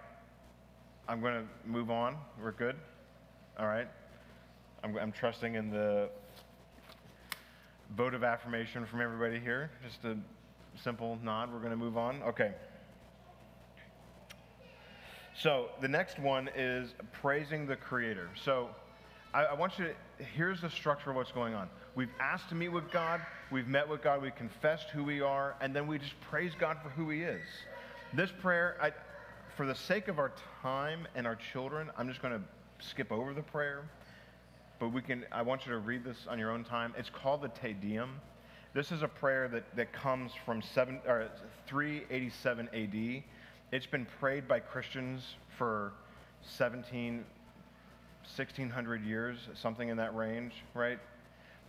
[1.07, 2.15] I'm going to move on.
[2.41, 2.75] We're good?
[3.57, 3.87] All right.
[4.83, 6.09] I'm, I'm trusting in the
[7.97, 9.69] vote of affirmation from everybody here.
[9.85, 10.17] Just a
[10.81, 11.51] simple nod.
[11.51, 12.23] We're going to move on.
[12.23, 12.53] Okay.
[15.37, 18.29] So the next one is praising the Creator.
[18.43, 18.69] So
[19.33, 21.69] I, I, want you to, here's the structure of what's going on.
[21.95, 25.55] We've asked to meet with God, we've met with God, we've confessed who we are,
[25.61, 27.41] and then we just praise God for who He is.
[28.13, 28.91] This prayer, I,
[29.55, 30.31] for the sake of our
[30.63, 33.83] time and our children, I'm just going to skip over the prayer.
[34.79, 36.93] But we can, I want you to read this on your own time.
[36.97, 38.15] It's called the Te Deum.
[38.73, 41.27] This is a prayer that, that comes from seven, or
[41.67, 43.23] 387 AD.
[43.71, 45.91] It's been prayed by Christians for
[46.41, 47.25] 17,
[48.35, 50.99] 1600 years, something in that range, right?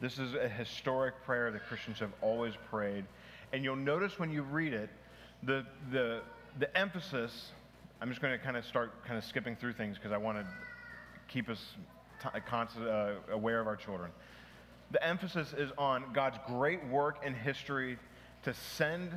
[0.01, 3.05] This is a historic prayer that Christians have always prayed.
[3.53, 4.90] And you'll notice when you read it,
[5.42, 6.20] the, the,
[6.59, 7.53] the emphasis
[8.03, 10.38] I'm just going to kind of start kind of skipping through things because I want
[10.38, 10.46] to
[11.29, 11.75] keep us
[12.23, 14.11] t- constant, uh, aware of our children.
[14.90, 17.99] The emphasis is on God's great work in history
[18.44, 19.11] to send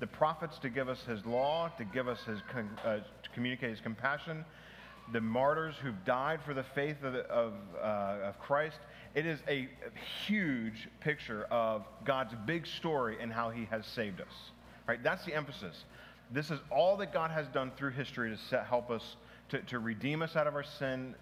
[0.00, 2.40] the prophets to give us his law, to give us his,
[2.84, 4.44] uh, to communicate his compassion,
[5.12, 8.78] the martyrs who've died for the faith of, of, uh, of Christ.
[9.14, 9.68] It is a
[10.26, 14.50] huge picture of God's big story and how he has saved us.
[14.86, 15.02] Right?
[15.02, 15.84] That's the emphasis.
[16.32, 19.16] This is all that God has done through history to set, help us,
[19.50, 21.14] to, to redeem us out of our sin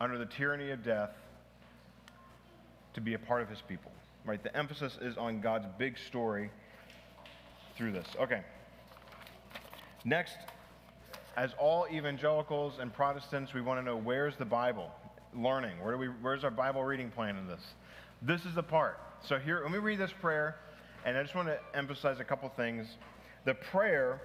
[0.00, 1.10] under the tyranny of death,
[2.94, 3.92] to be a part of his people.
[4.24, 4.42] Right?
[4.42, 6.50] The emphasis is on God's big story
[7.76, 8.08] through this.
[8.20, 8.42] Okay.
[10.04, 10.36] Next,
[11.38, 14.90] as all evangelicals and Protestants, we want to know where's the Bible?
[15.36, 15.80] Learning.
[15.80, 17.60] Where do we, where's our Bible reading plan in this?
[18.22, 18.98] This is the part.
[19.22, 20.56] So here, let me read this prayer,
[21.04, 22.88] and I just want to emphasize a couple things.
[23.44, 24.20] The prayer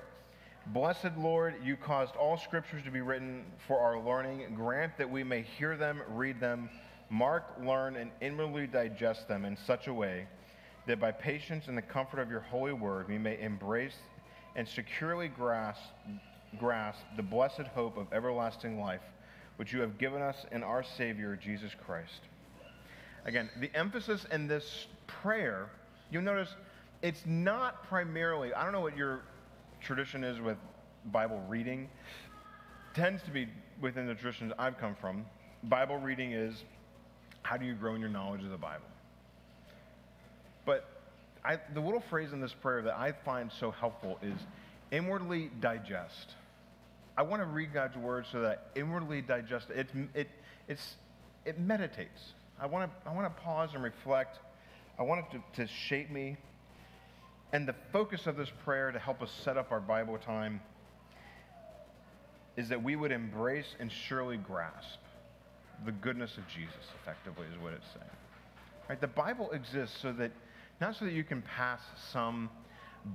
[0.67, 4.51] Blessed Lord, you caused all scriptures to be written for our learning.
[4.55, 6.69] Grant that we may hear them, read them,
[7.09, 10.25] mark, learn, and inwardly digest them in such a way
[10.87, 13.97] that by patience and the comfort of your holy word we may embrace
[14.55, 15.83] and securely grasp,
[16.59, 19.01] grasp the blessed hope of everlasting life,
[19.57, 22.21] which you have given us in our Savior, Jesus Christ.
[23.25, 25.69] Again, the emphasis in this prayer,
[26.11, 26.49] you'll notice
[27.01, 29.21] it's not primarily, I don't know what your
[29.81, 30.57] tradition is with
[31.05, 31.89] Bible reading,
[32.93, 33.47] tends to be
[33.81, 35.25] within the traditions I've come from.
[35.63, 36.63] Bible reading is
[37.41, 38.85] how do you grow in your knowledge of the Bible?
[40.65, 40.85] But
[41.43, 44.37] I, the little phrase in this prayer that I find so helpful is
[44.91, 46.35] inwardly digest.
[47.17, 49.77] I want to read God's word so that inwardly digest it.
[49.77, 50.29] It, it,
[50.67, 50.95] it's,
[51.45, 52.33] it meditates.
[52.59, 54.39] I want to I want to pause and reflect.
[54.97, 56.37] I want it to, to shape me.
[57.51, 60.59] And the focus of this prayer to help us set up our Bible time
[62.57, 64.99] is that we would embrace and surely grasp
[65.85, 68.05] the goodness of Jesus, effectively, is what it's saying.
[68.89, 69.01] Right?
[69.01, 70.31] The Bible exists so that,
[70.79, 72.49] not so that you can pass some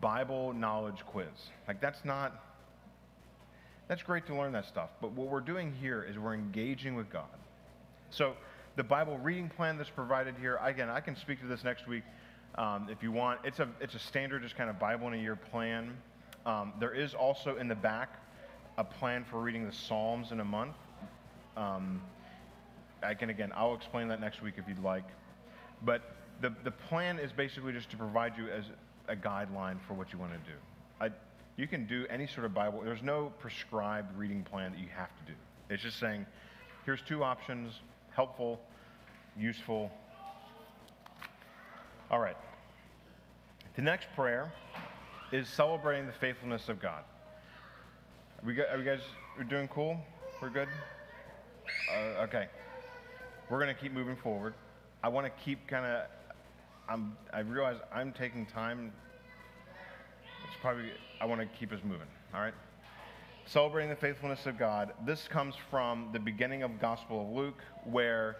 [0.01, 1.29] Bible knowledge quiz.
[1.67, 2.48] Like, that's not,
[3.89, 4.91] that's great to learn that stuff.
[5.01, 7.25] But what we're doing here is we're engaging with God.
[8.11, 8.35] So,
[8.77, 12.05] the Bible reading plan that's provided here, again, I can speak to this next week
[12.57, 13.41] um, if you want.
[13.43, 15.97] It's a, it's a standard, just kind of Bible in a year plan.
[16.47, 18.23] Um, there is also in the back
[18.77, 20.77] a plan for reading the Psalms in a month.
[21.57, 22.01] Um,
[23.03, 25.05] I can, again, I'll explain that next week if you'd like.
[25.85, 28.65] But the, the plan is basically just to provide you as
[29.09, 30.57] a guideline for what you want to do.
[31.01, 31.11] I,
[31.59, 32.81] you can do any sort of Bible.
[32.85, 35.39] There's no prescribed reading plan that you have to do.
[35.69, 36.25] It's just saying,
[36.87, 37.75] here's two options,
[38.15, 38.61] helpful,
[39.37, 39.91] useful.
[42.13, 42.37] All right.
[43.75, 44.53] The next prayer
[45.33, 47.03] is celebrating the faithfulness of God.
[48.41, 49.01] Are, we, are you guys
[49.37, 49.99] are doing cool?
[50.41, 50.69] We're good?
[51.93, 52.47] Uh, okay.
[53.51, 54.55] We're going to keep moving forward.
[55.03, 55.85] I want to keep kind
[56.89, 57.01] of,
[57.33, 58.93] I realize I'm taking time.
[60.47, 62.55] It's probably, I want to keep us moving, all right?
[63.45, 64.93] Celebrating the faithfulness of God.
[65.05, 68.37] This comes from the beginning of Gospel of Luke, where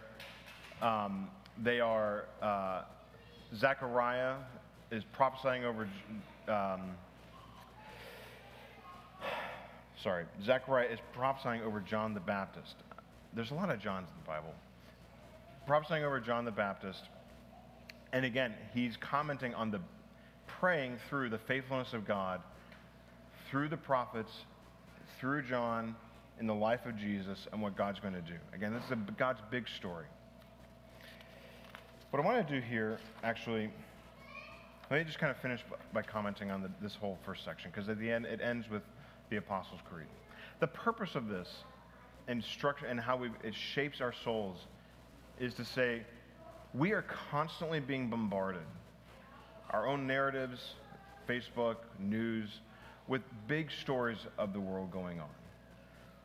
[0.81, 1.29] um,
[1.61, 2.83] they are, uh,
[3.53, 4.35] Zechariah
[4.91, 5.89] is prophesying over,
[6.47, 6.95] um,
[10.01, 12.75] sorry, Zechariah is prophesying over John the Baptist.
[13.33, 14.53] There's a lot of Johns in the Bible.
[15.67, 17.03] Prophesying over John the Baptist.
[18.13, 19.81] And again, he's commenting on the
[20.47, 22.41] praying through the faithfulness of God
[23.49, 24.31] through the prophets,
[25.19, 25.95] through John,
[26.39, 28.35] in the life of Jesus, and what God's going to do.
[28.53, 30.05] Again, this is a, God's big story.
[32.11, 33.69] What I want to do here, actually,
[34.89, 35.61] let me just kind of finish
[35.93, 38.83] by commenting on the, this whole first section, because at the end, it ends with
[39.29, 40.07] the Apostles' Creed.
[40.59, 41.47] The purpose of this
[42.27, 44.57] and structure and how it shapes our souls
[45.39, 46.03] is to say
[46.73, 48.61] we are constantly being bombarded,
[49.71, 50.75] our own narratives,
[51.27, 52.61] Facebook, news,
[53.09, 55.27] with big stories of the world going on.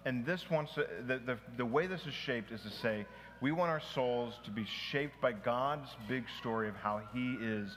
[0.05, 3.07] And this wants to, the, the, the way this is shaped is to say
[3.40, 7.77] we want our souls to be shaped by God's big story of how He is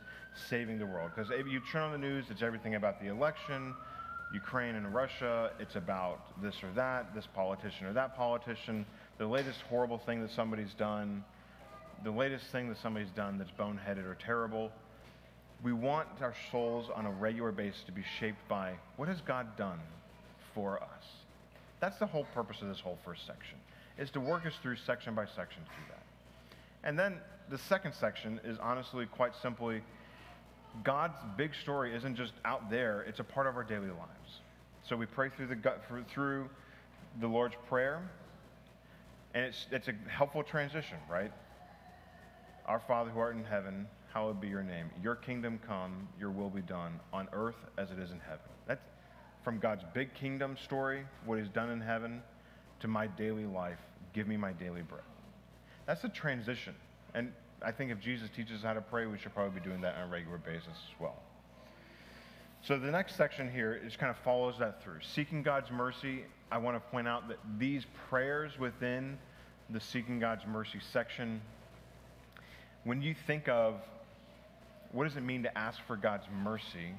[0.49, 1.11] saving the world.
[1.15, 3.73] Because if you turn on the news, it's everything about the election,
[4.33, 8.85] Ukraine and Russia, it's about this or that, this politician or that politician,
[9.17, 11.23] the latest horrible thing that somebody's done,
[12.03, 14.69] the latest thing that somebody's done that's boneheaded or terrible.
[15.63, 19.57] We want our souls on a regular basis to be shaped by what has God
[19.57, 19.79] done
[20.53, 21.03] for us?
[21.79, 23.57] That's the whole purpose of this whole first section
[23.97, 26.03] is to work us through section by section through that.
[26.83, 29.81] And then the second section is honestly quite simply
[30.83, 34.41] God's big story isn't just out there, it's a part of our daily lives.
[34.87, 35.73] So we pray through the,
[36.07, 36.49] through
[37.19, 38.01] the Lord's Prayer,
[39.33, 41.31] and it's, it's a helpful transition, right?
[42.65, 44.89] Our Father who art in heaven, hallowed be your name.
[45.03, 48.49] Your kingdom come, your will be done on earth as it is in heaven.
[48.65, 48.81] That's
[49.43, 52.23] from God's big kingdom story, what he's done in heaven,
[52.79, 53.77] to my daily life,
[54.13, 55.03] give me my daily bread.
[55.85, 56.73] That's a transition.
[57.13, 59.81] And I think if Jesus teaches us how to pray, we should probably be doing
[59.81, 61.21] that on a regular basis as well.
[62.63, 65.01] So the next section here is kind of follows that through.
[65.03, 69.19] Seeking God's mercy, I want to point out that these prayers within
[69.69, 71.39] the Seeking God's Mercy section,
[72.83, 73.75] when you think of
[74.97, 76.93] what does it mean to ask for God's mercy,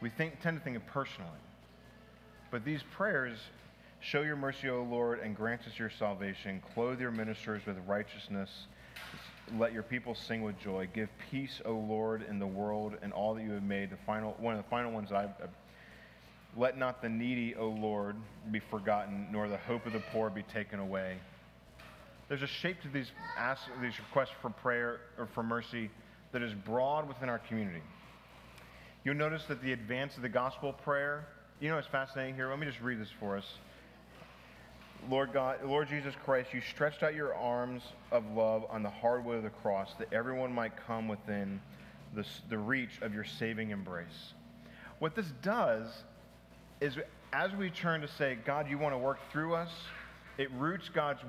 [0.00, 1.30] we think, tend to think of personally.
[2.50, 3.38] But these prayers
[4.04, 6.60] Show your mercy, O Lord, and grant us your salvation.
[6.74, 8.50] Clothe your ministers with righteousness.
[9.56, 10.90] Let your people sing with joy.
[10.92, 13.88] Give peace, O Lord, in the world and all that you have made.
[13.88, 15.30] The final, one of the final ones I've.
[15.42, 15.46] Uh,
[16.54, 18.16] let not the needy, O Lord,
[18.50, 21.16] be forgotten, nor the hope of the poor be taken away.
[22.28, 25.90] There's a shape to these, ask, these requests for prayer or for mercy
[26.34, 27.80] that is broad within our community.
[29.04, 31.26] You'll notice that the advance of the gospel prayer,
[31.60, 32.50] you know, it's fascinating here.
[32.50, 33.46] Let me just read this for us
[35.10, 39.24] Lord God, Lord Jesus Christ, you stretched out your arms of love on the hard
[39.24, 41.60] wood of the cross that everyone might come within
[42.14, 44.32] the, the reach of your saving embrace.
[45.00, 45.88] What this does
[46.80, 46.96] is
[47.32, 49.70] as we turn to say, God, you want to work through us,
[50.38, 51.20] it roots God's,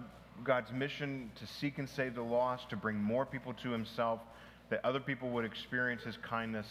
[0.44, 4.22] God's mission to seek and save the lost, to bring more people to himself,
[4.70, 6.68] that other people would experience his kindness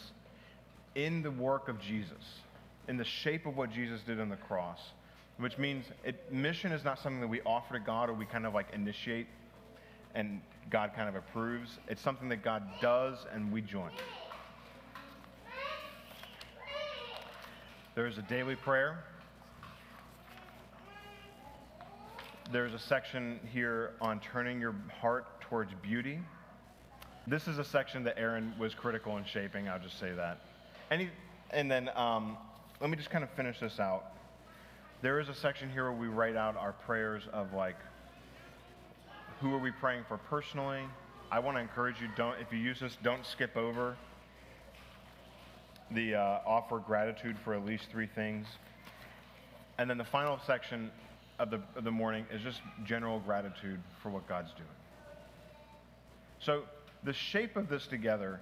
[0.95, 2.41] in the work of Jesus,
[2.89, 4.81] in the shape of what Jesus did on the cross
[5.39, 8.47] which means it, mission is not something that we offer to God or we kind
[8.47, 9.27] of like initiate
[10.15, 10.41] and
[10.71, 11.79] God kind of approves.
[11.89, 13.91] It's something that God does and we join.
[17.97, 19.05] There's a daily prayer.
[22.53, 26.21] There's a section here on turning your heart towards beauty.
[27.27, 29.69] This is a section that Aaron was critical in shaping.
[29.69, 30.41] I'll just say that.
[30.91, 31.09] And, he,
[31.51, 32.37] and then um,
[32.81, 34.15] let me just kind of finish this out
[35.05, 37.77] there is a section here where we write out our prayers of like,
[39.39, 40.81] who are we praying for personally?
[41.31, 43.99] I want to encourage you, don't, if you use this, don't skip over
[45.91, 48.47] the uh, offer gratitude for at least three things.
[49.77, 50.91] And then the final section
[51.39, 54.69] of the, of the morning is just general gratitude for what God's doing.
[56.41, 56.63] So
[57.05, 58.41] the shape of this together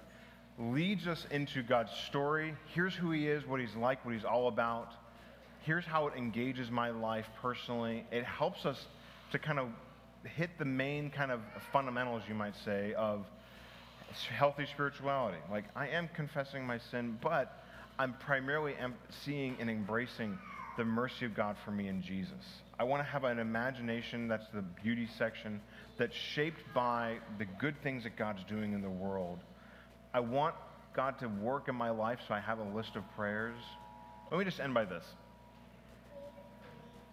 [0.59, 2.55] leads us into God's story.
[2.75, 4.93] Here's who He is, what He's like, what He's all about
[5.63, 8.05] here's how it engages my life personally.
[8.11, 8.87] It helps us
[9.31, 9.69] to kind of
[10.25, 11.41] hit the main kind of
[11.73, 13.25] fundamentals, you might say, of
[14.29, 15.39] healthy spirituality.
[15.51, 17.65] Like, I am confessing my sin, but
[17.99, 18.75] I'm primarily
[19.25, 20.39] seeing and embracing
[20.77, 22.63] the mercy of God for me in Jesus.
[22.79, 25.61] I want to have an imagination that's the beauty section
[25.99, 29.39] that's shaped by the good things that God's doing in the world.
[30.15, 30.55] I want
[30.95, 33.57] God to work in my life, so I have a list of prayers.
[34.31, 35.05] Let me just end by this.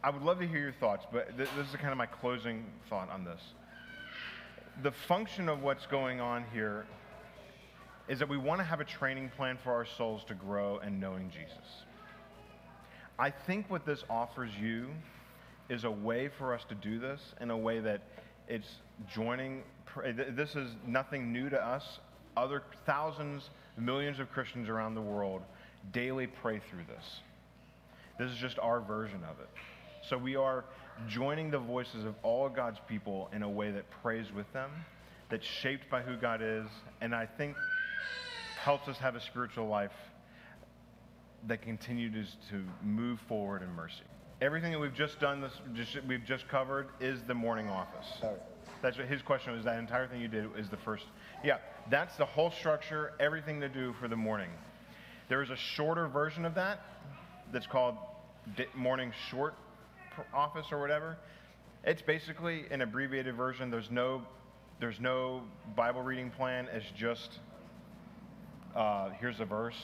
[0.02, 2.66] I would love to hear your thoughts, but th- this is kind of my closing
[2.90, 3.42] thought on this.
[4.82, 6.86] The function of what's going on here
[8.08, 11.00] is that we want to have a training plan for our souls to grow in
[11.00, 11.84] knowing Jesus.
[13.20, 14.88] I think what this offers you
[15.70, 18.02] is a way for us to do this in a way that
[18.48, 18.78] it's
[19.14, 19.64] joining.
[20.36, 22.00] This is nothing new to us.
[22.38, 25.42] Other thousands, millions of Christians around the world
[25.92, 27.20] daily pray through this.
[28.18, 29.50] This is just our version of it.
[30.08, 30.64] So we are
[31.10, 34.72] joining the voices of all God's people in a way that prays with them,
[35.30, 36.68] that's shaped by who God is,
[37.02, 37.58] and I think
[38.64, 39.92] helps us have a spiritual life
[41.48, 44.04] that continues to move forward in mercy.
[44.42, 48.08] Everything that we've just done, this just, we've just covered, is the morning office.
[48.82, 49.66] That's what his question was.
[49.66, 51.06] That entire thing you did is the first.
[51.44, 51.58] Yeah,
[51.90, 53.14] that's the whole structure.
[53.20, 54.50] Everything to do for the morning.
[55.28, 56.80] There is a shorter version of that
[57.52, 57.98] that's called
[58.76, 59.56] morning short
[60.34, 61.18] office or whatever.
[61.84, 63.70] It's basically an abbreviated version.
[63.70, 64.24] There's no,
[64.80, 65.44] there's no
[65.76, 66.68] Bible reading plan.
[66.74, 67.40] It's just
[68.76, 69.76] uh, here's a verse.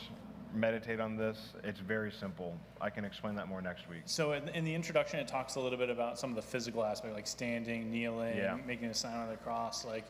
[0.56, 1.53] Meditate on this.
[1.64, 2.58] It's very simple.
[2.82, 4.01] I can explain that more next week.
[4.06, 6.84] So in, in the introduction, it talks a little bit about some of the physical
[6.84, 8.58] aspect, like standing, kneeling, Yeah.
[8.66, 9.86] making a sign on the cross.
[9.86, 10.06] Like,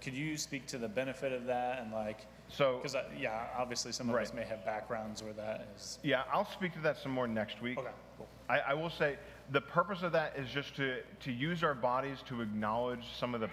[0.00, 2.20] could you speak to the benefit of that and like?
[2.48, 5.98] So- because yeah, obviously some of us may have backgrounds where that is.
[6.02, 7.78] Yeah, I'll speak to that some more next week.
[7.78, 8.28] Okay, cool.
[8.48, 9.16] I, I will say
[9.50, 13.40] the purpose of that is just to, to use our bodies to acknowledge some of
[13.40, 13.50] the,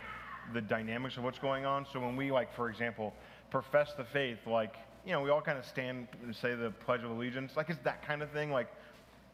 [0.53, 1.85] the dynamics of what's going on.
[1.91, 3.13] So when we, like, for example,
[3.49, 4.75] profess the faith, like,
[5.05, 7.51] you know, we all kind of stand and say the Pledge of Allegiance.
[7.55, 8.51] Like, it's that kind of thing.
[8.51, 8.67] Like,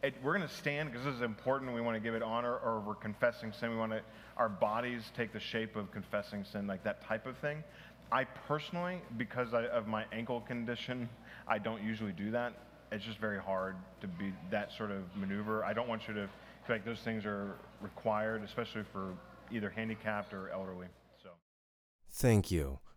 [0.04, 1.74] it, we're going to stand because this is important.
[1.74, 3.72] We want to give it honor, or we're confessing sin.
[3.72, 3.94] We want
[4.38, 7.64] our bodies take the shape of confessing sin, like that type of thing.
[8.12, 11.08] I personally, because I, of my ankle condition,
[11.48, 12.54] I don't usually do that.
[12.92, 15.64] It's just very hard to be that sort of maneuver.
[15.64, 16.28] I don't want you to
[16.68, 19.14] feel like those things are required, especially for
[19.50, 20.88] either handicapped or elderly.
[21.24, 21.30] So.
[22.10, 22.80] Thank you